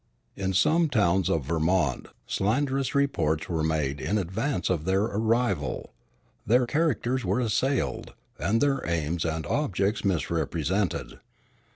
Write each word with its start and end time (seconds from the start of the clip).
In 0.35 0.53
some 0.53 0.89
towns 0.89 1.29
of 1.29 1.45
Vermont 1.45 2.07
slanderous 2.25 2.95
reports 2.95 3.47
were 3.47 3.61
made 3.63 4.01
in 4.01 4.17
advance 4.17 4.67
of 4.71 4.85
their 4.85 5.03
arrival, 5.03 5.93
their 6.43 6.65
characters 6.65 7.23
were 7.23 7.39
assailed, 7.39 8.13
and 8.39 8.61
their 8.61 8.81
aims 8.87 9.25
and 9.25 9.45
objects 9.45 10.03
misrepresented. 10.03 11.19